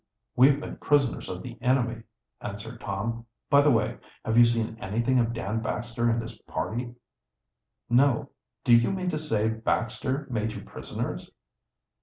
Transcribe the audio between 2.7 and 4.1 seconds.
Tom. "By the way,